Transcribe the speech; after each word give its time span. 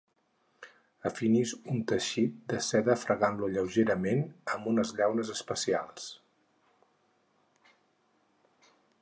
Afinis 1.09 1.51
un 1.73 1.83
teixit 1.91 2.39
de 2.53 2.61
seda 2.67 2.95
fregant-lo 3.01 3.51
lleugerament 3.57 4.25
amb 4.55 4.71
unes 4.73 4.95
llaunes 5.01 5.31
especials. 5.35 6.09